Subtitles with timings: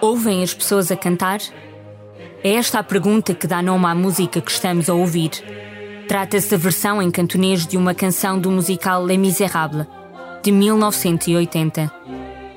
[0.00, 1.40] Ouvem as pessoas a cantar?
[2.44, 5.30] É esta a pergunta que dá nome à música que estamos a ouvir.
[6.06, 9.88] Trata-se da versão em cantonês de uma canção do musical Les Misérables,
[10.40, 11.92] de 1980.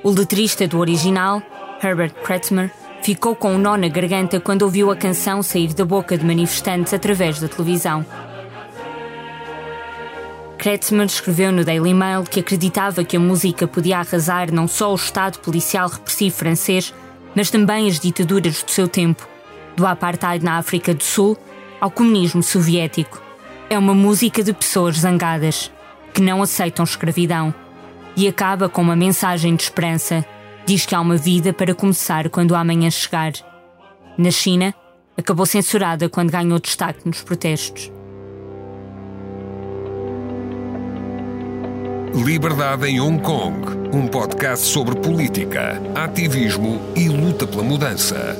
[0.04, 1.42] O letrista do original,
[1.82, 2.70] Herbert Kretzmer,
[3.02, 6.92] ficou com um nó na garganta quando ouviu a canção sair da boca de manifestantes
[6.92, 8.04] através da televisão.
[10.58, 14.96] Kretzmer escreveu no Daily Mail que acreditava que a música podia arrasar não só o
[14.96, 16.92] Estado policial repressivo francês,
[17.34, 19.26] mas também as ditaduras do seu tempo
[19.76, 21.36] do apartheid na África do Sul
[21.80, 23.22] ao comunismo soviético.
[23.68, 25.70] É uma música de pessoas zangadas,
[26.14, 27.54] que não aceitam escravidão,
[28.16, 30.24] e acaba com uma mensagem de esperança.
[30.66, 33.32] Diz que há uma vida para começar quando o amanhã chegar.
[34.18, 34.74] Na China,
[35.16, 37.92] acabou censurada quando ganhou destaque nos protestos.
[42.12, 48.36] Liberdade em Hong Kong, um podcast sobre política, ativismo e luta pela mudança.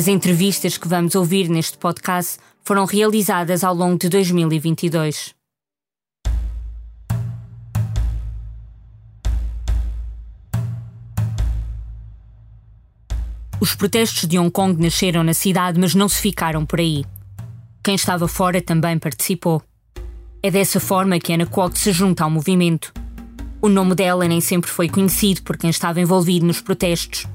[0.00, 5.34] As entrevistas que vamos ouvir neste podcast foram realizadas ao longo de 2022.
[13.60, 17.04] Os protestos de Hong Kong nasceram na cidade, mas não se ficaram por aí.
[17.84, 19.62] Quem estava fora também participou.
[20.42, 22.90] É dessa forma que Anna Kwok se junta ao movimento.
[23.60, 27.26] O nome dela nem sempre foi conhecido por quem estava envolvido nos protestos.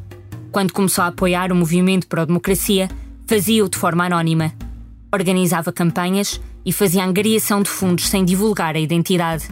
[0.56, 2.88] Quando começou a apoiar o movimento para a democracia,
[3.28, 4.54] fazia-o de forma anónima.
[5.14, 9.50] Organizava campanhas e fazia angariação de fundos sem divulgar a identidade.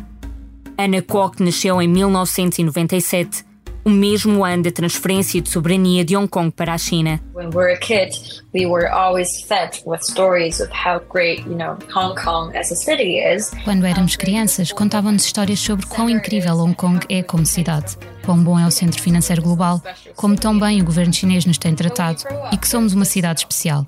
[0.78, 3.44] Anna Kwok nasceu em 1997
[3.86, 7.20] o mesmo ano da transferência de soberania de Hong Kong para a China.
[7.34, 8.12] When we were a kid,
[8.54, 12.76] we were always fed with stories of how great, you know, Hong Kong as a
[12.76, 13.52] city is.
[13.64, 18.58] Quando éramos crianças, contavam-nos histórias sobre quão incrível Hong Kong é como cidade, quão bom
[18.58, 19.82] é o centro financeiro global,
[20.16, 23.86] como tão bem o governo chinês nos tem tratado e que somos uma cidade especial.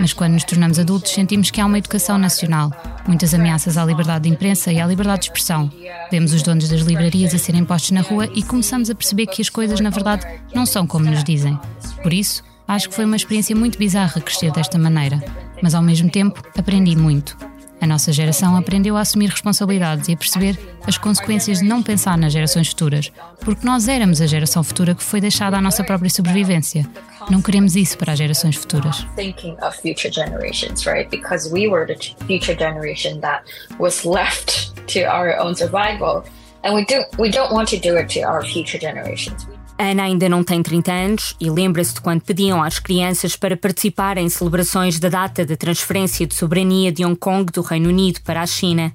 [0.00, 2.70] Mas quando nos tornamos adultos, sentimos que há uma educação nacional,
[3.06, 5.70] muitas ameaças à liberdade de imprensa e à liberdade de expressão.
[6.10, 9.40] Vemos os donos das livrarias a serem postos na rua e começamos a perceber que
[9.40, 11.58] as coisas, na verdade, não são como nos dizem.
[12.02, 15.22] Por isso, acho que foi uma experiência muito bizarra crescer desta maneira.
[15.62, 17.36] Mas ao mesmo tempo, aprendi muito.
[17.80, 22.16] A nossa geração aprendeu a assumir responsabilidades e a perceber as consequências de não pensar
[22.16, 26.08] nas gerações futuras, porque nós éramos a geração futura que foi deixada à nossa própria
[26.08, 26.88] sobrevivência.
[27.30, 29.06] Não queremos isso para as gerações futuras.
[29.16, 31.08] Thinking of future generations, right?
[31.10, 33.44] Because we were the future generation that
[33.78, 36.22] was left to our own survival,
[36.62, 39.46] and we do we don't want to do it to our future generations.
[39.78, 44.16] Ana ainda não tem 30 anos e lembra-se de quando pediam às crianças para participar
[44.18, 48.40] em celebrações da data da transferência de soberania de Hong Kong do Reino Unido para
[48.40, 48.94] a China.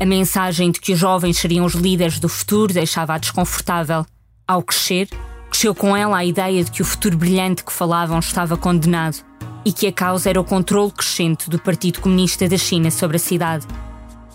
[0.00, 4.06] A mensagem de que os jovens seriam os líderes do futuro deixava-a desconfortável.
[4.48, 5.08] Ao crescer,
[5.50, 9.18] cresceu com ela a ideia de que o futuro brilhante que falavam estava condenado
[9.66, 13.20] e que a causa era o controle crescente do Partido Comunista da China sobre a
[13.20, 13.66] cidade.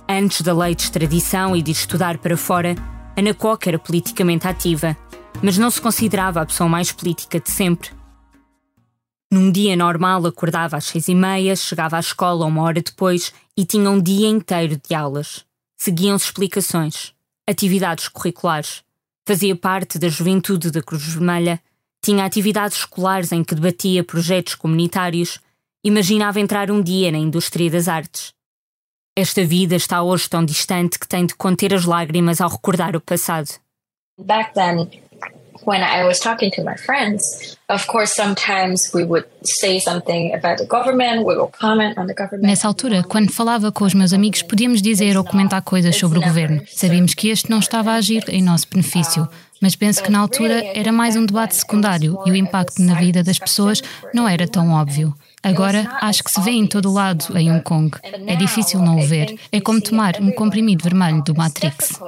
[0.07, 2.75] Antes da lei de extradição e de estudar para fora,
[3.17, 4.95] Ana Kwok era politicamente ativa
[5.41, 7.89] mas não se considerava a pessoa mais política de sempre.
[9.31, 13.65] Num dia normal, acordava às seis e meia, chegava à escola uma hora depois e
[13.65, 15.45] tinha um dia inteiro de aulas.
[15.77, 17.13] Seguiam-se explicações,
[17.49, 18.83] atividades curriculares.
[19.25, 21.61] Fazia parte da juventude da Cruz Vermelha,
[22.03, 25.39] tinha atividades escolares em que debatia projetos comunitários,
[25.83, 28.33] imaginava entrar um dia na indústria das artes.
[29.15, 33.01] Esta vida está hoje tão distante que tem de conter as lágrimas ao recordar o
[33.01, 33.49] passado.
[34.19, 34.89] Back then,
[35.65, 40.57] when I was talking to my friends, of course, sometimes we would say something about
[40.57, 42.47] the government, we will comment on the government.
[42.47, 46.21] Nessa altura, quando falava com os meus amigos, podíamos dizer ou comentar coisas sobre o
[46.21, 46.61] governo.
[46.67, 49.27] Sabíamos que este não estava a agir em nosso benefício.
[49.61, 53.23] Mas penso que na altura era mais um debate secundário e o impacto na vida
[53.23, 53.81] das pessoas
[54.11, 55.13] não era tão óbvio.
[55.43, 57.97] Agora acho que se vê em todo o lado em Hong Kong.
[58.27, 59.39] É difícil não o ver.
[59.51, 61.99] É como tomar um comprimido vermelho do Matrix.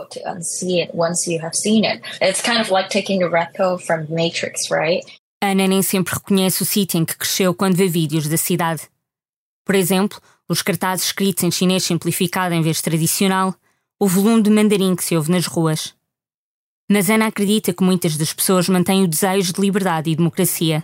[5.41, 8.83] Ana nem sempre reconhece o sítio em que cresceu quando vê vídeos da cidade.
[9.65, 13.55] Por exemplo, os cartazes escritos em chinês simplificado em vez tradicional,
[13.99, 15.95] o volume de mandarim que se ouve nas ruas.
[16.89, 20.83] Mas Ana acredita que muitas das pessoas mantêm o desejo de liberdade e democracia.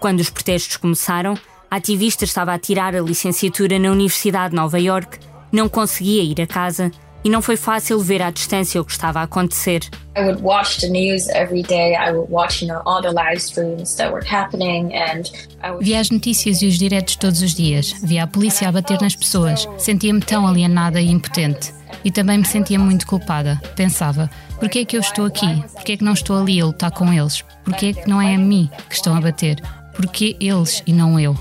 [0.00, 1.34] Quando os protestos começaram,
[1.70, 5.18] a ativista estava a tirar a licenciatura na Universidade de Nova York,
[5.52, 6.90] não conseguia ir a casa
[7.22, 9.82] e não foi fácil ver à distância o que estava a acontecer.
[10.16, 11.94] I would watch the news every day.
[11.94, 15.24] I would watch, you know, all the live streams that were happening and
[15.70, 15.84] would...
[15.84, 17.94] Via as notícias e os diretos todos os dias.
[18.02, 19.68] Via a polícia a bater nas pessoas.
[19.76, 21.74] Sentia-me tão alienada e impotente.
[22.02, 23.60] E também me sentia muito culpada.
[23.76, 25.62] Pensava, por que é que eu estou aqui?
[25.74, 27.42] Por que é que não estou ali a lutar com eles?
[27.64, 29.60] Por que é que não é a mim que estão a bater?
[29.94, 31.36] Por que eles e não eu?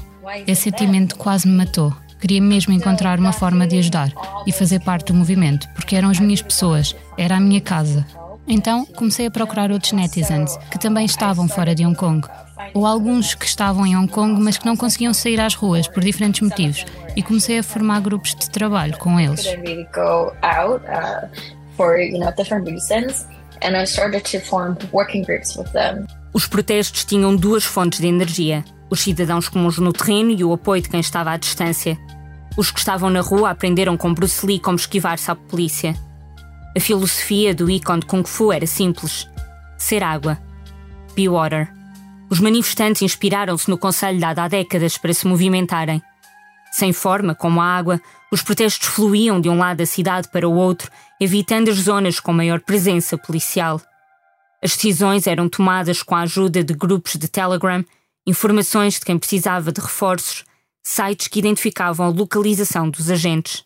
[0.46, 1.94] Esse sentimento quase me matou.
[2.20, 4.12] Queria mesmo encontrar uma forma de ajudar
[4.46, 8.06] e fazer parte do movimento, porque eram as minhas pessoas, era a minha casa.
[8.48, 12.28] Então comecei a procurar outros netizens que também estavam fora de Hong Kong,
[12.74, 16.04] ou alguns que estavam em Hong Kong mas que não conseguiam sair às ruas por
[16.04, 16.84] diferentes motivos,
[17.16, 19.46] e comecei a formar grupos de trabalho com eles.
[26.34, 30.82] Os protestos tinham duas fontes de energia: os cidadãos comuns no terreno e o apoio
[30.82, 31.98] de quem estava à distância.
[32.58, 35.96] Os que estavam na rua aprenderam com Bruce Lee como esquivar-se à polícia.
[36.76, 39.28] A filosofia do ícone de Kung Fu era simples:
[39.78, 40.38] ser água.
[41.16, 41.72] Be water.
[42.30, 46.02] Os manifestantes inspiraram-se no conselho dado há décadas para se movimentarem.
[46.72, 48.00] Sem forma, como a água,
[48.32, 52.32] os protestos fluíam de um lado da cidade para o outro, evitando as zonas com
[52.32, 53.82] maior presença policial.
[54.64, 57.84] As decisões eram tomadas com a ajuda de grupos de Telegram
[58.30, 60.44] informações de quem precisava de reforços,
[60.84, 63.64] sites que identificavam a localização dos agentes.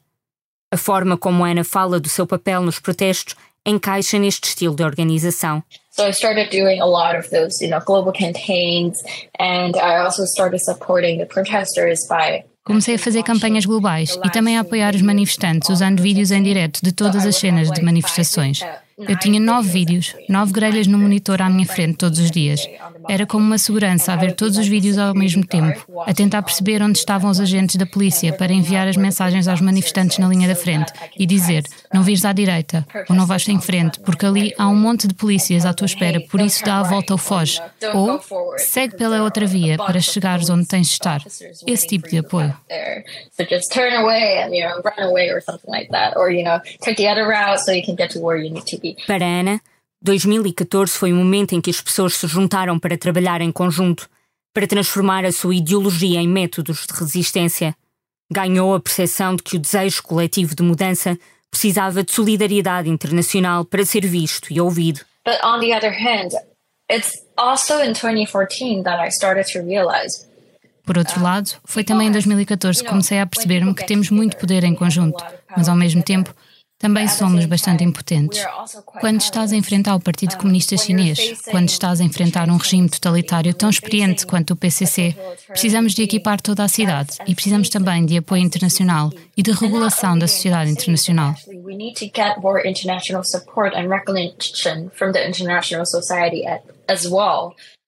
[0.71, 3.35] A forma como Ana fala do seu papel nos protestos
[3.65, 5.63] encaixa neste estilo de organização.
[5.91, 9.03] So I started doing a lot of those, you know, global campaigns
[9.39, 14.57] and I also started supporting the protesters by Comecei a fazer campanhas globais e também
[14.57, 18.61] a apoiar os manifestantes usando vídeos em direto de todas as cenas de manifestações.
[18.97, 22.67] Eu tinha nove vídeos, nove grelhas no monitor à minha frente todos os dias.
[23.09, 26.81] Era como uma segurança a ver todos os vídeos ao mesmo tempo, a tentar perceber
[26.81, 30.55] onde estavam os agentes da polícia para enviar as mensagens aos manifestantes na linha da
[30.55, 31.63] frente e dizer:
[31.93, 35.13] não vires à direita ou não vais em frente, porque ali há um monte de
[35.13, 37.59] polícias à tua espera, por isso dá a volta ou foge.
[37.93, 38.21] Ou
[38.57, 41.21] segue pela outra via para chegares onde tens de estar.
[41.65, 42.55] Esse tipo de apoio.
[49.07, 49.61] Para Ana,
[50.01, 54.09] 2014 foi o momento em que as pessoas se juntaram para trabalhar em conjunto,
[54.53, 57.75] para transformar a sua ideologia em métodos de resistência.
[58.31, 61.17] Ganhou a percepção de que o desejo coletivo de mudança
[61.49, 65.01] precisava de solidariedade internacional para ser visto e ouvido.
[65.25, 66.31] But on the other hand,
[66.91, 70.33] it's also in 2014 that I started to realize
[70.85, 74.65] por outro lado, foi também em 2014 que comecei a perceber-me que temos muito poder
[74.65, 75.23] em conjunto,
[75.55, 76.35] mas ao mesmo tempo
[76.83, 78.45] também somos bastante impotentes.
[78.99, 83.53] Quando estás a enfrentar o Partido Comunista Chinês, quando estás a enfrentar um regime totalitário
[83.53, 85.15] tão experiente quanto o PCC,
[85.47, 90.19] precisamos de equipar toda a cidade e precisamos também de apoio internacional e de regulação
[90.19, 91.33] da sociedade internacional.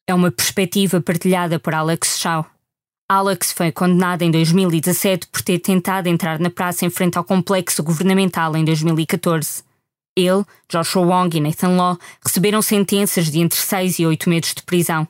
[0.08, 2.46] É uma perspectiva partilhada por Alex Shaw.
[3.08, 7.84] Alex foi condenado em 2017 por ter tentado entrar na praça em frente ao complexo
[7.84, 9.64] governamental em 2014.
[10.18, 14.64] Ele, Joshua Wong e Nathan Law receberam sentenças de entre 6 e 8 meses de
[14.64, 15.08] prisão.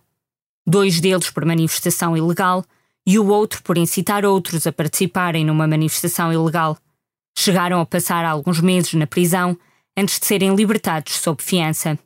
[0.67, 2.65] Dois deles por manifestação ilegal
[3.07, 6.77] e o outro por incitar outros a participarem numa manifestação ilegal.
[7.37, 9.57] Chegaram a passar alguns meses na prisão
[9.95, 11.97] antes de serem libertados sob fiança.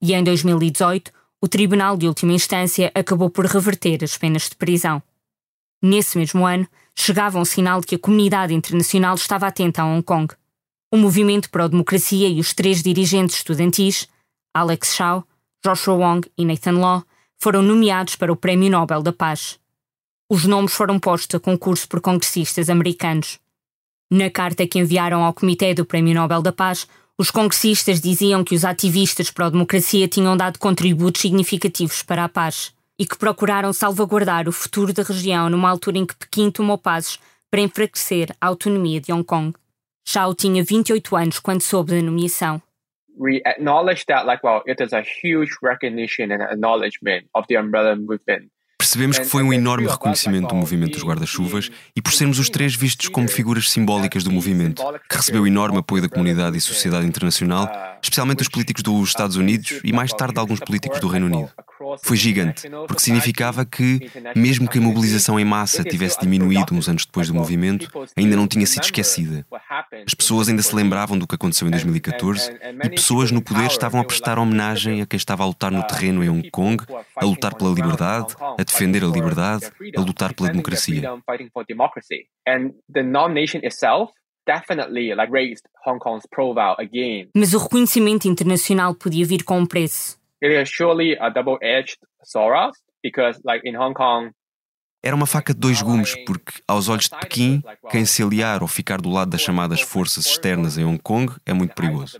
[0.00, 1.12] E em 2018,
[1.42, 5.02] o Tribunal de Última Instância acabou por reverter as penas de prisão.
[5.86, 6.66] Nesse mesmo ano,
[6.96, 10.34] chegava um sinal de que a comunidade internacional estava atenta a Hong Kong.
[10.92, 14.08] O Movimento para a Democracia e os três dirigentes estudantis,
[14.52, 15.24] Alex Shaw,
[15.64, 17.04] Joshua Wong e Nathan Law,
[17.38, 19.60] foram nomeados para o Prémio Nobel da Paz.
[20.28, 23.38] Os nomes foram postos a concurso por congressistas americanos.
[24.10, 28.56] Na carta que enviaram ao Comitê do Prémio Nobel da Paz, os congressistas diziam que
[28.56, 33.72] os ativistas para a democracia tinham dado contributos significativos para a paz e que procuraram
[33.72, 37.18] salvaguardar o futuro da região numa altura em que Pequim tomou passos
[37.50, 39.54] para enfraquecer a autonomia de Hong Kong.
[40.06, 42.62] Shao tinha 28 anos quando soube da nomeação.
[43.18, 47.96] We acknowledge that, like, well, it is a huge recognition and acknowledgement of the umbrella
[47.96, 48.50] movement.
[48.78, 52.76] Percebemos que foi um enorme reconhecimento do movimento dos guarda-chuvas e por sermos os três
[52.76, 57.68] vistos como figuras simbólicas do movimento, que recebeu enorme apoio da comunidade e sociedade internacional,
[58.02, 61.50] especialmente os políticos dos Estados Unidos e mais tarde alguns políticos do Reino Unido.
[62.02, 67.04] Foi gigante, porque significava que, mesmo que a mobilização em massa tivesse diminuído uns anos
[67.04, 69.46] depois do movimento, ainda não tinha sido esquecida.
[70.06, 74.00] As pessoas ainda se lembravam do que aconteceu em 2014 e pessoas no poder estavam
[74.00, 76.82] a prestar homenagem a quem estava a lutar no terreno em Hong Kong,
[77.14, 81.02] a lutar pela liberdade, a defender a liberdade, a lutar pela democracia.
[87.34, 90.18] Mas o reconhecimento internacional podia vir com um preço.
[90.42, 92.72] It is surely a double-edged sword
[93.02, 94.30] because, like in Hong Kong,
[95.06, 98.66] era uma faca de dois gumes, porque, aos olhos de Pequim, quem se aliar ou
[98.66, 102.18] ficar do lado das chamadas forças externas em Hong Kong é muito perigoso.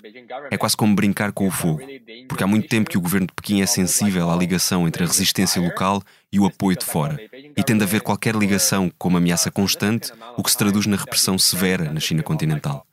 [0.53, 1.81] É quase como brincar com o fogo,
[2.29, 5.07] porque há muito tempo que o governo de Pequim é sensível à ligação entre a
[5.07, 6.01] resistência local
[6.33, 7.19] e o apoio de fora,
[7.57, 11.37] e tende a ver qualquer ligação como ameaça constante, o que se traduz na repressão
[11.37, 12.87] severa na China continental.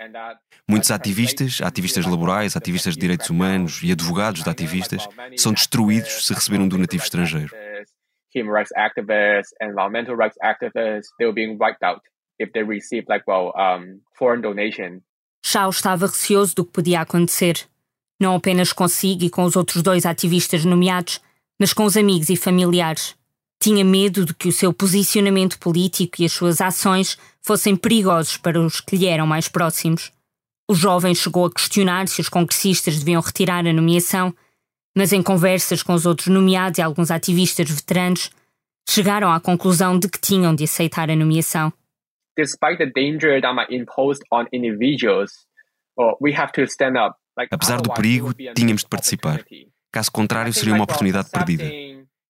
[0.67, 5.07] Muitos ativistas, ativistas laborais, ativistas de direitos humanos e advogados de ativistas
[5.37, 7.53] são destruídos se receber um donativo estrangeiro
[8.33, 12.01] human rights activists, environmental rights activists, they were being wiped out
[12.39, 15.01] if they received like well um, foreign donation.
[15.43, 17.67] Estava receoso do que podia acontecer,
[18.19, 21.19] não apenas consigo e com os outros dois ativistas nomeados,
[21.59, 23.15] mas com os amigos e familiares.
[23.61, 28.59] Tinha medo de que o seu posicionamento político e as suas ações fossem perigosos para
[28.59, 30.11] os que lhe eram mais próximos.
[30.69, 34.33] O jovem chegou a questionar se os congressistas deviam retirar a nomeação
[34.95, 38.31] mas em conversas com os outros nomeados e alguns ativistas veteranos,
[38.87, 41.71] chegaram à conclusão de que tinham de aceitar a nomeação.
[42.37, 45.31] Despite the danger that might impose on individuals,
[46.21, 47.15] we have to stand up.
[47.51, 49.43] Apesar do perigo, tínhamos de participar.
[49.91, 51.63] Caso contrário, seria uma oportunidade perdida.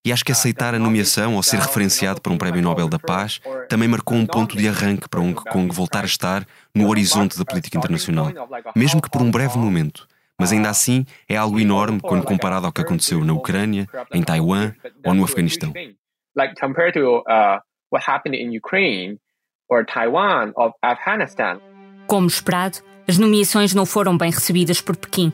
[0.06, 3.40] E acho que aceitar a nomeação ou ser referenciado para um Prémio Nobel da Paz
[3.68, 7.44] também marcou um ponto de arranque para Hong Kong voltar a estar no horizonte da
[7.44, 8.30] política internacional,
[8.76, 10.06] mesmo que por um breve momento
[10.40, 14.72] mas ainda assim é algo enorme quando comparado ao que aconteceu na Ucrânia, em Taiwan
[15.04, 15.70] ou no Afeganistão.
[15.70, 15.94] Uh.
[22.06, 25.32] Como esperado, as nomeações não foram bem recebidas por Pequim.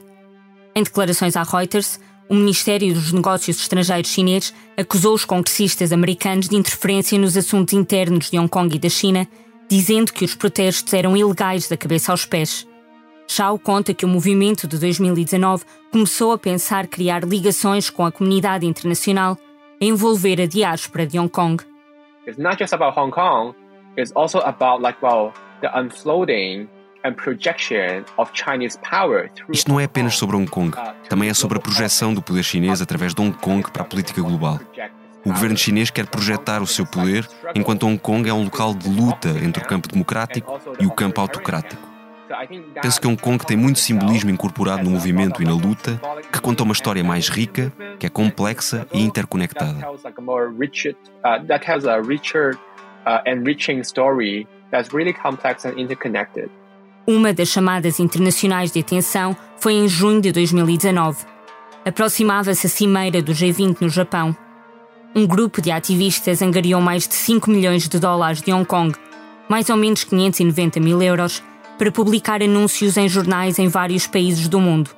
[0.75, 6.57] Em declarações à Reuters, o Ministério dos Negócios Estrangeiros chinês acusou os congressistas americanos de
[6.57, 9.27] interferência nos assuntos internos de Hong Kong e da China,
[9.69, 12.69] dizendo que os protestos eram ilegais da cabeça aos pés.
[13.33, 18.67] Shao conta que o movimento de 2019 começou a pensar criar ligações com a comunidade
[18.67, 19.39] internacional
[19.81, 21.65] a envolver a diáspora de Hong Kong.
[22.27, 23.55] It's not just about Hong Kong,
[23.97, 26.69] it's also about like well, the unfolding
[29.51, 30.77] isto não é apenas sobre Hong Kong,
[31.09, 34.21] também é sobre a projeção do poder chinês através de Hong Kong para a política
[34.21, 34.61] global.
[35.25, 38.87] O governo chinês quer projetar o seu poder enquanto Hong Kong é um local de
[38.91, 41.90] luta entre o campo democrático e o campo autocrático.
[42.81, 46.01] Penso que Hong Kong tem muito simbolismo incorporado no movimento e na luta,
[46.33, 49.77] que conta uma história mais rica, que é complexa e interconectada.
[57.07, 61.25] Uma das chamadas internacionais de atenção foi em junho de 2019.
[61.85, 64.37] Aproximava-se a cimeira do G20 no Japão.
[65.15, 68.95] Um grupo de ativistas angariou mais de 5 milhões de dólares de Hong Kong,
[69.49, 71.43] mais ou menos 590 mil euros,
[71.81, 74.91] para publicar anúncios em jornais em vários países do mundo.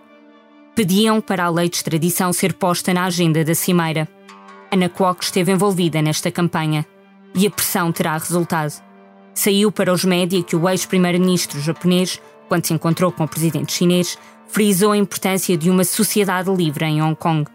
[0.74, 4.08] Pediam para a lei de extradição ser posta na agenda da Cimeira.
[4.68, 6.84] Ana Kwok esteve envolvida nesta campanha
[7.36, 8.82] e a pressão terá resultado.
[9.32, 14.18] Saiu para os média que o ex-primeiro-ministro japonês, quando se encontrou com o presidente chinês,
[14.48, 17.48] frisou a importância de uma sociedade livre em Hong Kong.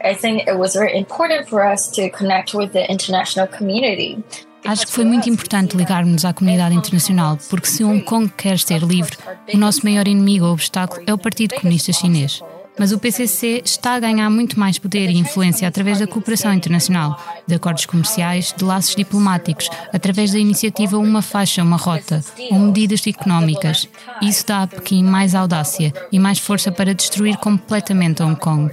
[0.00, 4.22] I think it was very important for us to connect with the international community
[4.64, 8.82] Acho que foi muito importante ligarmos à comunidade internacional, porque se Hong Kong quer ser
[8.82, 9.16] livre,
[9.52, 12.42] o nosso maior inimigo ou obstáculo é o Partido Comunista Chinês.
[12.78, 17.18] Mas o PCC está a ganhar muito mais poder e influência através da cooperação internacional,
[17.46, 23.06] de acordos comerciais, de laços diplomáticos, através da iniciativa Uma Faixa, Uma Rota, ou medidas
[23.06, 23.88] económicas.
[24.22, 28.70] Isso dá a Pequim mais audácia e mais força para destruir completamente Hong Kong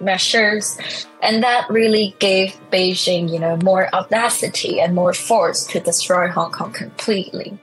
[0.00, 0.78] measures
[1.22, 6.50] and that really gave Beijing, you know, more audacity and more force to destroy Hong
[6.50, 7.58] Kong completely.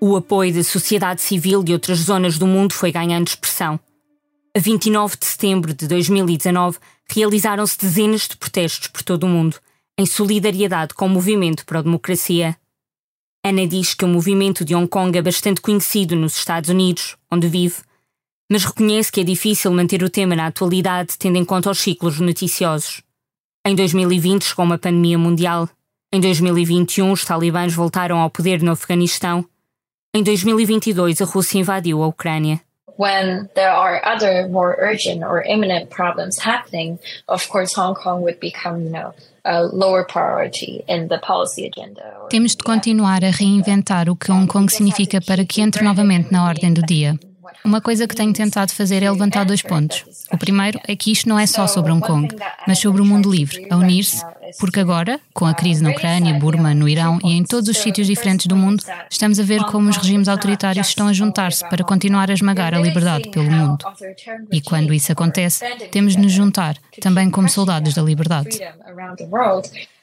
[0.00, 3.80] O apoio da sociedade civil de outras zonas do mundo foi ganhando expressão.
[4.54, 9.56] A 29 de setembro de 2019, realizaram-se dezenas de protestos por todo o mundo,
[9.98, 12.56] em solidariedade com o movimento para a democracia.
[13.44, 17.48] Ana diz que o movimento de Hong Kong é bastante conhecido nos Estados Unidos, onde
[17.48, 17.76] vive,
[18.54, 22.20] mas reconhece que é difícil manter o tema na atualidade tendo em conta os ciclos
[22.20, 23.02] noticiosos.
[23.66, 25.68] Em 2020 chegou uma pandemia mundial.
[26.12, 29.44] Em 2021 os talibãs voltaram ao poder no Afeganistão.
[30.14, 32.60] Em 2022 a Rússia invadiu a Ucrânia.
[32.96, 36.96] when there are other more urgent or imminent problems happening,
[37.26, 39.12] of course, Hong Kong would become, you know,
[39.44, 42.04] a lower priority in the policy agenda.
[42.30, 46.46] Temos de continuar a reinventar o que Hong Kong significa para que entre novamente na
[46.46, 47.18] ordem do dia.
[47.64, 50.04] Uma coisa que tenho tentado fazer é levantar dois pontos.
[50.30, 52.28] O primeiro é que isto não é só sobre Hong Kong,
[52.66, 54.22] mas sobre o mundo livre, a unir-se,
[54.60, 58.06] porque agora, com a crise na Ucrânia, Burma, no Irão e em todos os sítios
[58.06, 62.30] diferentes do mundo, estamos a ver como os regimes autoritários estão a juntar-se para continuar
[62.30, 63.84] a esmagar a liberdade pelo mundo.
[64.52, 68.58] E quando isso acontece, temos de nos juntar, também como soldados da liberdade.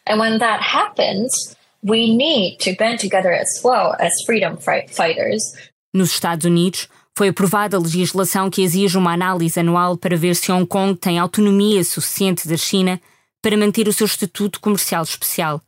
[0.08, 5.54] And when that happens, we need to band together as well as freedom fighters.
[5.94, 6.88] Nos Estados Unidos,
[7.18, 11.20] foi aprovada a legislação que exige uma análise anual para ver se Hong Kong tem
[11.20, 13.00] autonomia suficiente da China
[13.42, 15.62] para manter o seu estatuto comercial especial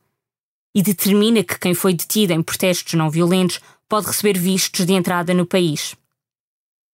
[0.76, 5.34] e determina que quem foi detido em protestos não violentos pode receber vistos de entrada
[5.34, 5.96] no país.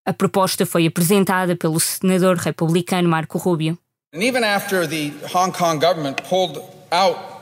[0.06, 3.78] A proposta foi apresentada pelo senador republicano Marco Rubio.
[4.14, 6.60] And even after the Hong Kong government pulled
[6.92, 7.39] out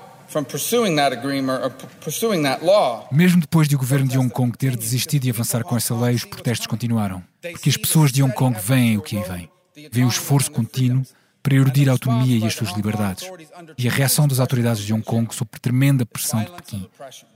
[3.12, 6.16] mesmo depois de o governo de Hong Kong ter desistido de avançar com essa lei,
[6.16, 7.24] os protestos continuaram.
[7.42, 9.50] Porque as pessoas de Hong Kong veem o que aí vem.
[9.92, 11.04] Veem o esforço contínuo
[11.48, 13.30] para erudir a autonomia e as suas liberdades.
[13.78, 16.90] E a reação das autoridades de Hong Kong sob tremenda pressão de Pequim.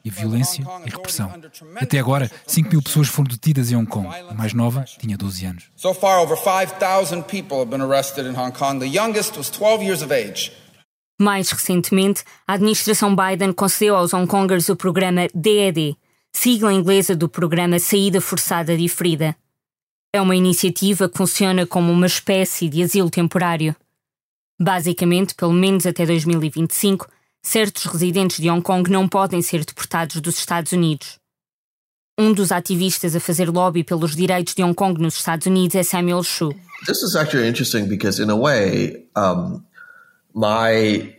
[0.04, 1.32] E violência e repressão.
[1.78, 4.10] Até agora, 5 mil pessoas foram detidas em Hong Kong.
[4.30, 5.64] A mais nova tinha 12 anos.
[5.78, 8.80] So far, over 5,000 people have been arrested in Hong Kong.
[8.80, 10.52] The youngest was 12 years of age.
[11.22, 15.96] Mais recentemente, a administração Biden concedeu aos Hongkongers o programa DED,
[16.34, 19.36] sigla inglesa do programa Saída Forçada Diferida.
[20.12, 23.76] É uma iniciativa que funciona como uma espécie de asilo temporário.
[24.60, 27.08] Basicamente, pelo menos até 2025,
[27.44, 31.20] certos residentes de Hong Kong não podem ser deportados dos Estados Unidos.
[32.20, 35.84] Um dos ativistas a fazer lobby pelos direitos de Hong Kong nos Estados Unidos é
[35.84, 36.50] Samuel Shu.
[36.88, 39.64] This is actually interesting because in a way, um,
[40.34, 41.14] my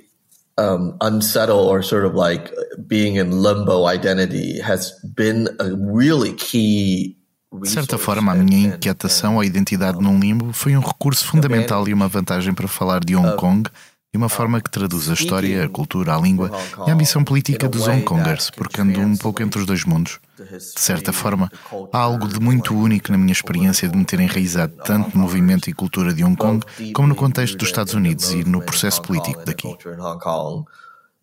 [0.58, 2.52] um, unsettled or sort of like
[2.86, 7.16] being in limbo identity has been a really key
[7.60, 11.92] De certa forma, a minha inquietação à identidade num limbo foi um recurso fundamental e
[11.92, 13.68] uma vantagem para falar de Hong Kong
[14.12, 16.50] de uma forma que traduz a história, a cultura, a língua
[16.86, 20.20] e a ambição política dos Hongkongers, porque ando um pouco entre os dois mundos.
[20.36, 21.50] De certa forma,
[21.90, 25.70] há algo de muito único na minha experiência de me ter enraizado tanto no movimento
[25.70, 29.42] e cultura de Hong Kong, como no contexto dos Estados Unidos e no processo político
[29.46, 29.74] daqui.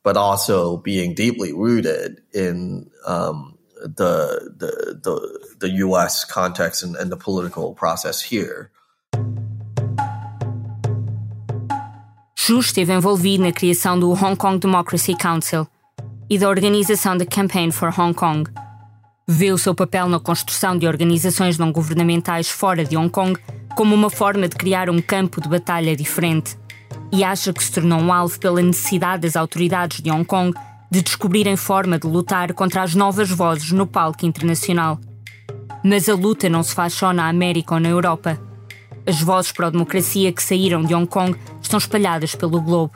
[0.03, 2.87] But also being deeply rooted in
[3.83, 8.71] the, the, the, the US context and, and the political process here.
[12.49, 15.67] Xu esteve envolvido na criação do Hong Kong Democracy Council
[16.27, 18.49] e da organização da Campaign for Hong Kong.
[19.27, 23.39] Vê o seu papel na construção de organizações não governamentais fora de Hong Kong
[23.75, 26.57] como uma forma de criar um campo de batalha diferente
[27.11, 30.51] e acha que se tornou um alvo pela necessidade das autoridades de Hong Kong
[30.89, 34.99] de descobrirem forma de lutar contra as novas vozes no palco internacional.
[35.85, 38.48] Mas a luta não se faz só na América ou na Europa.
[39.09, 42.93] As vozes pró-democracia que saíram de Hong Kong estão espalhadas pelo globo.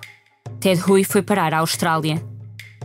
[0.59, 2.23] Ted Hui foi parar à Austrália.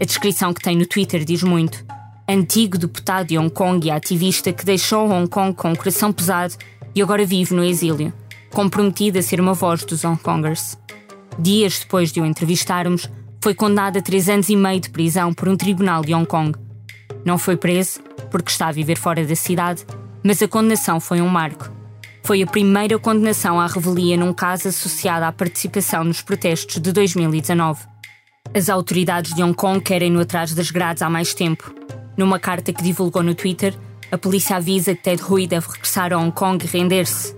[0.01, 1.85] A descrição que tem no Twitter diz muito.
[2.27, 6.55] Antigo deputado de Hong Kong e ativista que deixou Hong Kong com o coração pesado
[6.95, 8.15] e agora vive no exílio,
[8.51, 10.79] comprometido a ser uma voz dos Hong Kongers.
[11.39, 13.11] Dias depois de o entrevistarmos,
[13.43, 16.59] foi condenado a três anos e meio de prisão por um tribunal de Hong Kong.
[17.27, 19.85] Não foi preso, porque está a viver fora da cidade,
[20.25, 21.77] mas a condenação foi um marco.
[22.23, 27.81] Foi a primeira condenação à revelia num caso associado à participação nos protestos de 2019.
[28.55, 31.73] As autoridades de Hong Kong querem-no atrás das grades há mais tempo.
[32.17, 33.75] Numa carta que divulgou no Twitter,
[34.11, 37.37] a polícia avisa que Ted Hui deve regressar a Hong Kong e render-se.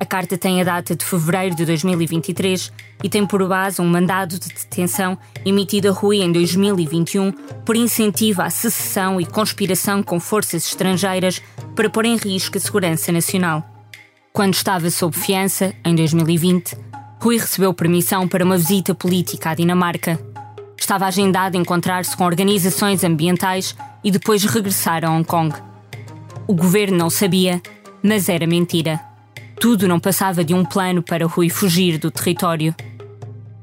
[0.00, 4.38] A carta tem a data de fevereiro de 2023 e tem por base um mandado
[4.38, 7.32] de detenção emitido a Rui em 2021
[7.64, 11.42] por incentivo à secessão e conspiração com forças estrangeiras
[11.74, 13.77] para pôr em risco a segurança nacional.
[14.38, 16.76] Quando estava sob fiança, em 2020,
[17.20, 20.16] Rui recebeu permissão para uma visita política à Dinamarca.
[20.76, 23.74] Estava agendado encontrar-se com organizações ambientais
[24.04, 25.52] e depois regressar a Hong Kong.
[26.46, 27.60] O governo não sabia,
[28.00, 29.00] mas era mentira.
[29.58, 32.72] Tudo não passava de um plano para Rui fugir do território.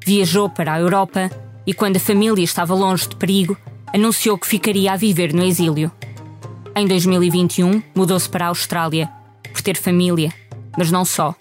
[0.05, 1.31] Viajou para a Europa
[1.65, 3.57] e, quando a família estava longe de perigo,
[3.93, 5.89] anunciou que ficaria a viver no exílio.
[6.75, 9.09] Em 2021, mudou-se para a Austrália,
[9.53, 10.33] por ter família
[10.77, 11.35] mas não só.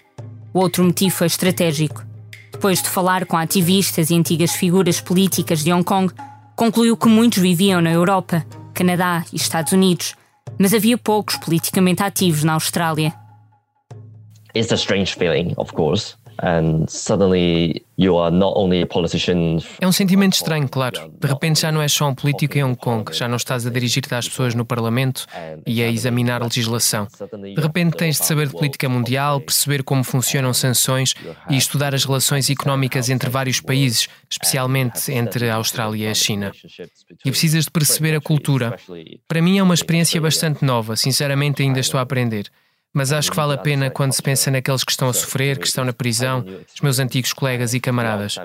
[0.53, 2.05] O outro motivo foi estratégico.
[2.51, 6.13] Depois de falar com ativistas e antigas figuras políticas de Hong Kong,
[6.55, 10.15] concluiu que muitos viviam na Europa, Canadá e Estados Unidos,
[10.57, 13.13] mas havia poucos politicamente ativos na Austrália.
[14.55, 16.15] It's a strange feeling, of course.
[16.41, 19.59] And suddenly you are not only a politician.
[19.79, 21.11] É um sentimento estranho, claro.
[21.19, 23.69] De repente já não és só um político em Hong Kong, já não estás a
[23.69, 25.25] dirigir-te às pessoas no Parlamento
[25.65, 27.07] e a examinar legislação.
[27.55, 31.13] De repente tens de saber de política mundial, perceber como funcionam sanções
[31.49, 36.51] e estudar as relações económicas entre vários países, especialmente entre a Austrália e a China.
[37.23, 38.77] E precisas de perceber a cultura.
[39.27, 42.51] Para mim é uma experiência bastante nova, sinceramente ainda estou a aprender.
[42.95, 45.67] Mas acho que vale a pena quando se pensa naqueles que estão a sofrer, que
[45.67, 48.37] estão na prisão, os meus antigos colegas e camaradas.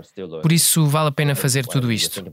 [0.43, 2.25] Por isso, vale a pena fazer tudo isto.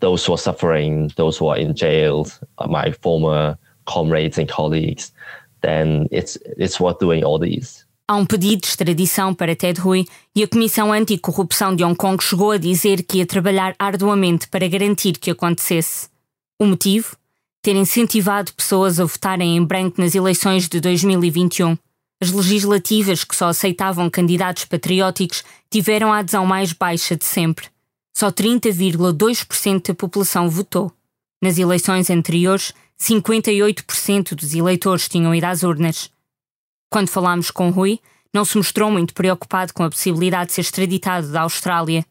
[0.00, 2.24] Those who are suffering, those who are in jail,
[2.66, 5.12] my former comrades and colleagues,
[5.60, 7.84] then it's, it's worth doing all these.
[8.08, 12.22] Há um pedido de extradição para Ted Hui e a Comissão Anticorrupção de Hong Kong
[12.24, 16.08] chegou a dizer que ia trabalhar arduamente para garantir que acontecesse.
[16.58, 17.14] O motivo?
[17.62, 21.78] Ter incentivado pessoas a votarem em branco nas eleições de 2021.
[22.20, 27.68] As legislativas que só aceitavam candidatos patrióticos tiveram a adesão mais baixa de sempre.
[28.14, 30.92] Só 30,2% da população votou.
[31.40, 36.10] Nas eleições anteriores, 58% dos eleitores tinham ido às urnas.
[36.90, 37.98] Quando falámos com Rui,
[38.34, 42.04] não se mostrou muito preocupado com a possibilidade de ser extraditado da Austrália.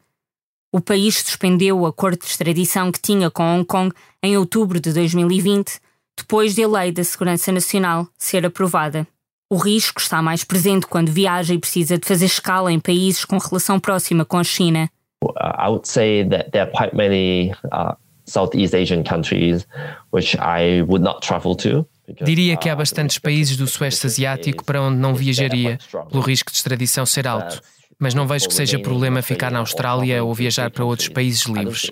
[0.74, 4.94] O país suspendeu o acordo de extradição que tinha com Hong Kong em outubro de
[4.94, 5.82] 2020,
[6.18, 9.06] depois de a Lei da Segurança Nacional ser aprovada.
[9.50, 13.38] O risco está mais presente quando viaja e precisa de fazer escala em países com
[13.38, 14.90] relação próxima com a China.
[15.22, 19.68] I would say that there are quite many uh, Southeast Asian countries
[20.14, 21.86] which I would not travel to.
[22.24, 25.78] Diria que há bastantes países do Sueste Asiático para onde não viajaria,
[26.10, 27.62] pelo risco de extradição ser alto
[28.02, 31.88] mas não vejo que seja problema ficar na Austrália ou viajar para outros países livres.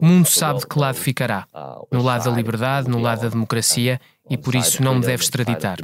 [0.00, 1.46] O mundo sabe de que lado ficará.
[1.88, 5.78] No lado da liberdade, no lado da democracia, e por isso não me deve extraditar.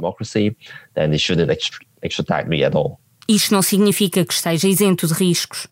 [3.25, 5.67] Isto não significa que esteja isento de riscos.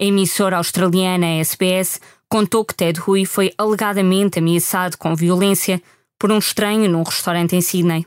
[0.00, 5.80] A emissora australiana SBS contou que Ted Hui foi alegadamente ameaçado com violência
[6.18, 8.04] por um estranho num restaurante em Sydney.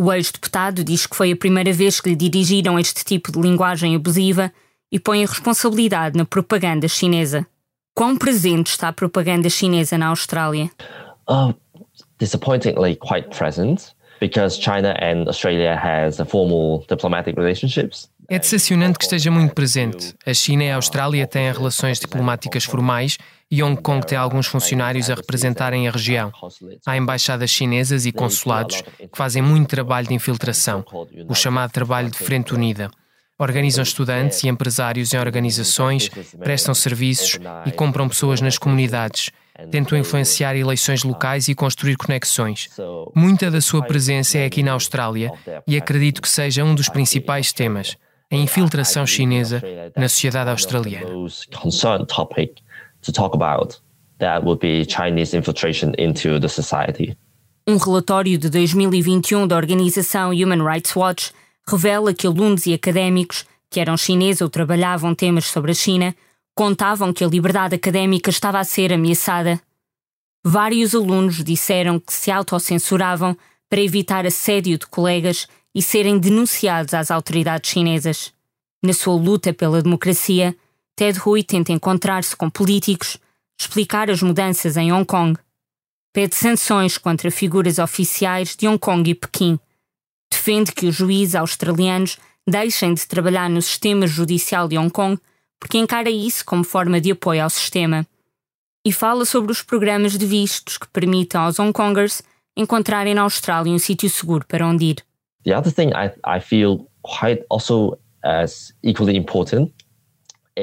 [0.00, 3.96] O ex-deputado diz que foi a primeira vez que lhe dirigiram este tipo de linguagem
[3.96, 4.52] abusiva
[4.90, 7.46] e põe a responsabilidade na propaganda chinesa.
[7.94, 10.70] Quão presente está a propaganda chinesa na Austrália?
[11.28, 11.54] Uh,
[12.18, 18.08] disappointingly quite present because China and Australia has formal diplomatic relationships.
[18.28, 20.14] É decepcionante que esteja muito presente.
[20.26, 23.18] A China e a Austrália têm relações diplomáticas formais
[23.48, 26.32] e Hong Kong tem alguns funcionários a representarem a região.
[26.84, 30.84] Há embaixadas chinesas e consulados que fazem muito trabalho de infiltração,
[31.28, 32.90] o chamado trabalho de frente unida.
[33.38, 39.30] Organizam estudantes e empresários em organizações, prestam serviços e compram pessoas nas comunidades.
[39.70, 42.68] Tentam influenciar eleições locais e construir conexões.
[43.14, 45.30] Muita da sua presença é aqui na Austrália
[45.66, 47.96] e acredito que seja um dos principais temas
[48.30, 49.62] a infiltração chinesa
[49.96, 51.06] na sociedade australiana.
[57.68, 61.32] Um relatório de 2021 da organização Human Rights Watch
[61.68, 66.14] revela que alunos e académicos, que eram chineses ou trabalhavam temas sobre a China,
[66.54, 69.60] contavam que a liberdade académica estava a ser ameaçada.
[70.44, 73.36] Vários alunos disseram que se autocensuravam
[73.68, 78.32] para evitar assédio de colegas e serem denunciados às autoridades chinesas.
[78.82, 80.56] Na sua luta pela democracia,
[80.94, 83.18] Ted Hui tenta encontrar-se com políticos,
[83.60, 85.38] explicar as mudanças em Hong Kong.
[86.12, 89.58] Pede sanções contra figuras oficiais de Hong Kong e Pequim
[90.30, 95.18] defende que os juízes australianos deixem de trabalhar no sistema judicial de Hong Kong
[95.58, 98.06] porque encara isso como forma de apoio ao sistema.
[98.84, 102.22] E fala sobre os programas de vistos que permitam aos Hong Kongers
[102.56, 104.96] encontrarem na Austrália um sítio seguro para onde ir.
[105.44, 109.72] The other thing I, I feel quite also as equally important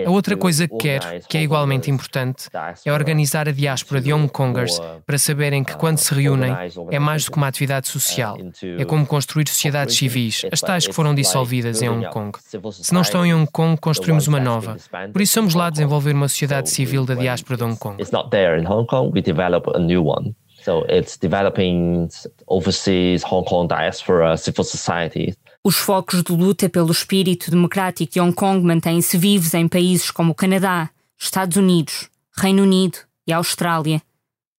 [0.06, 2.50] a outra coisa que quero, que é igualmente importante,
[2.86, 6.54] é organizar a diáspora de Hong Kongers para saberem que quando se reúnem
[6.90, 8.38] é mais do que uma atividade social.
[8.80, 12.38] É como construir sociedades civis, as tais que foram dissolvidas em Hong Kong.
[12.72, 14.78] Se não estão em Hong Kong, construímos uma nova.
[15.12, 18.02] Por isso somos lá desenvolver uma sociedade civil da diáspora de Hong Kong.
[18.02, 20.34] It's not there in Hong Kong, we develop a new one.
[20.64, 22.08] So it's developing
[22.48, 25.36] overseas Hong Kong diaspora civil society.
[25.66, 30.34] Os focos de luta pelo espírito democrático de Hong Kong mantêm-se vivos em países como
[30.34, 34.02] o Canadá, Estados Unidos, Reino Unido e Austrália.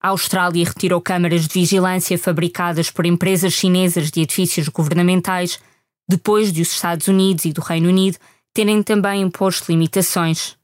[0.00, 5.60] A Austrália retirou câmaras de vigilância fabricadas por empresas chinesas de edifícios governamentais,
[6.08, 8.16] depois de os Estados Unidos e do Reino Unido
[8.54, 10.56] terem também imposto limitações.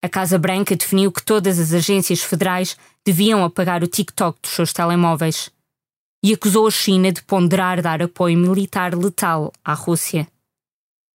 [0.00, 4.72] A Casa Branca definiu que todas as agências federais deviam apagar o TikTok dos seus
[4.72, 5.50] telemóveis
[6.24, 10.26] e acusou a China de ponderar dar apoio militar letal à Rússia.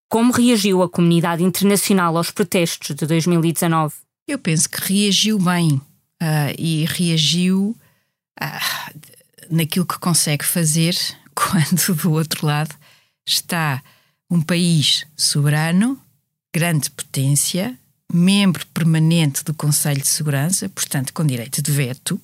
[0.07, 3.95] Como reagiu a comunidade internacional aos protestos de 2019?
[4.27, 5.81] Eu penso que reagiu bem
[6.21, 7.75] uh, e reagiu
[8.39, 8.99] uh,
[9.49, 10.95] naquilo que consegue fazer
[11.33, 12.75] quando do outro lado
[13.25, 13.81] está
[14.29, 15.99] um país soberano,
[16.53, 17.75] grande potência,
[18.13, 22.21] membro permanente do Conselho de Segurança, portanto com direito de veto,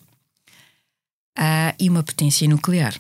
[1.38, 2.96] uh, e uma potência nuclear.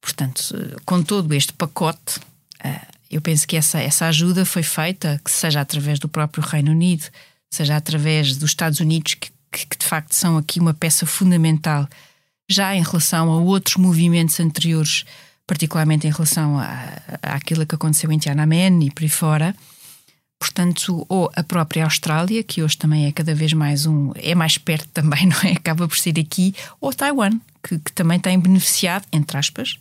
[0.00, 2.18] Portanto, com todo este pacote,
[2.64, 6.72] uh, eu penso que essa, essa ajuda foi feita, que seja através do próprio Reino
[6.72, 7.04] Unido,
[7.50, 11.88] seja através dos Estados Unidos, que, que, que de facto são aqui uma peça fundamental,
[12.48, 15.04] já em relação a outros movimentos anteriores,
[15.46, 19.54] particularmente em relação à, àquilo que aconteceu em Tiananmen e por aí fora.
[20.44, 24.58] Portanto, ou a própria Austrália, que hoje também é cada vez mais um, é mais
[24.58, 25.52] perto também, não é?
[25.52, 29.78] Acaba por ser aqui, ou Taiwan, que, que também tem beneficiado, entre aspas,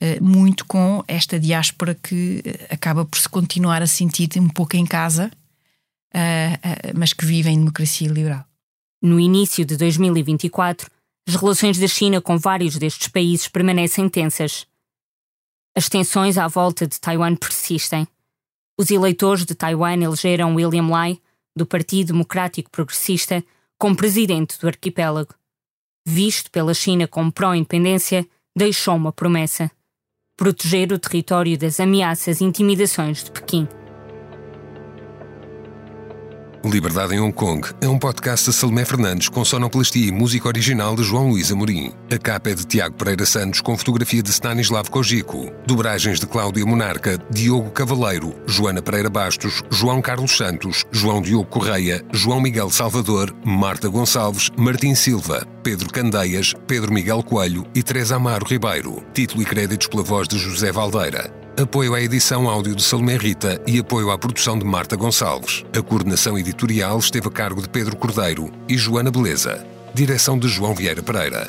[0.00, 4.76] eh, muito com esta diáspora que eh, acaba por se continuar a sentir um pouco
[4.76, 5.28] em casa,
[6.14, 8.44] eh, mas que vive em democracia liberal.
[9.02, 10.88] No início de 2024,
[11.26, 14.68] as relações da China com vários destes países permanecem tensas.
[15.76, 18.06] As tensões à volta de Taiwan persistem.
[18.78, 21.18] Os eleitores de Taiwan elegeram William Lai,
[21.56, 23.42] do Partido Democrático Progressista,
[23.78, 25.34] como presidente do arquipélago.
[26.06, 29.70] Visto pela China como pró-independência, deixou uma promessa:
[30.36, 33.66] proteger o território das ameaças e intimidações de Pequim.
[36.68, 40.96] Liberdade em Hong Kong é um podcast de Salomé Fernandes com sonoplastia e música original
[40.96, 41.92] de João Luís Amorim.
[42.12, 45.50] A capa é de Tiago Pereira Santos com fotografia de Stanislav Kojiko.
[45.66, 52.04] Dobragens de Cláudia Monarca, Diogo Cavaleiro, Joana Pereira Bastos, João Carlos Santos, João Diogo Correia,
[52.12, 58.44] João Miguel Salvador, Marta Gonçalves, Martim Silva, Pedro Candeias, Pedro Miguel Coelho e Teresa Amaro
[58.44, 59.02] Ribeiro.
[59.14, 63.60] Título e créditos pela voz de José Valdeira apoio à edição áudio de Salomé Rita
[63.66, 65.64] e apoio à produção de Marta Gonçalves.
[65.76, 69.66] A coordenação editorial esteve a cargo de Pedro Cordeiro e Joana Beleza.
[69.94, 71.48] Direção de João Vieira Pereira.